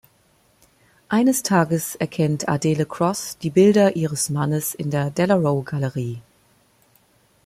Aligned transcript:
Eines 1.09 1.43
Tages 1.43 1.93
erkennt 1.93 2.49
Adele 2.49 2.87
Cross 2.87 3.37
die 3.37 3.51
Bilder 3.51 3.95
ihres 3.95 4.31
Mannes 4.31 4.73
in 4.73 4.89
der 4.89 5.11
Dellarowe-Galerie. 5.11 6.23